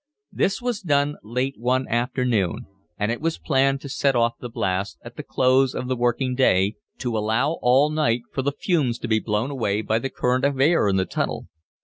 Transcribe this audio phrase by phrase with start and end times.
[0.31, 2.65] This was done late one afternoon,
[2.97, 6.33] and it was planned to set off the blast at the close of the working
[6.33, 10.43] day, to allow all night for the fumes to be blown away by the current
[10.43, 11.49] of air in the tunnel.